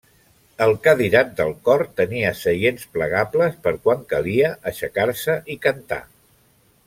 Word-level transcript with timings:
El 0.65 0.71
cadirat 0.85 1.33
del 1.41 1.51
cor 1.69 1.83
tenia 2.01 2.31
seients 2.39 2.87
plegables 2.97 3.59
per 3.67 3.75
quan 3.85 4.01
calia 4.15 4.51
aixecar-se 4.71 5.39
i 5.57 5.61
cantar. 5.67 6.01